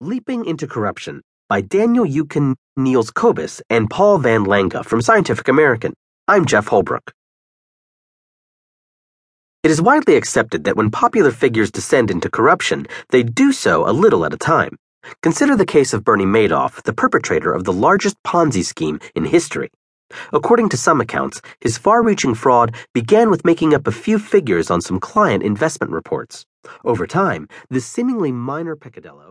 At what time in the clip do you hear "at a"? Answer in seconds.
14.24-14.36